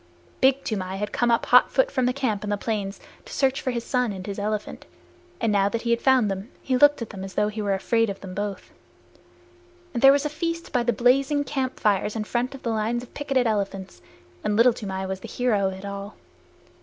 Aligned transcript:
Big 0.41 0.63
Toomai 0.63 0.95
had 0.97 1.11
come 1.11 1.29
up 1.29 1.45
hotfoot 1.45 1.91
from 1.91 2.07
the 2.07 2.11
camp 2.11 2.43
in 2.43 2.49
the 2.49 2.57
plains 2.57 2.99
to 3.23 3.31
search 3.31 3.61
for 3.61 3.69
his 3.69 3.83
son 3.83 4.11
and 4.11 4.25
his 4.25 4.39
elephant, 4.39 4.87
and 5.39 5.51
now 5.51 5.69
that 5.69 5.83
he 5.83 5.91
had 5.91 6.01
found 6.01 6.25
them 6.31 6.49
he 6.63 6.75
looked 6.75 7.03
at 7.03 7.11
them 7.11 7.23
as 7.23 7.35
though 7.35 7.49
he 7.49 7.61
were 7.61 7.75
afraid 7.75 8.09
of 8.09 8.19
them 8.21 8.33
both. 8.33 8.71
And 9.93 10.01
there 10.01 10.11
was 10.11 10.25
a 10.25 10.29
feast 10.29 10.71
by 10.73 10.81
the 10.81 10.91
blazing 10.91 11.43
campfires 11.43 12.15
in 12.15 12.23
front 12.23 12.55
of 12.55 12.63
the 12.63 12.71
lines 12.71 13.03
of 13.03 13.13
picketed 13.13 13.45
elephants, 13.45 14.01
and 14.43 14.55
Little 14.57 14.73
Toomai 14.73 15.05
was 15.05 15.19
the 15.19 15.27
hero 15.27 15.67
of 15.67 15.73
it 15.73 15.85
all. 15.85 16.15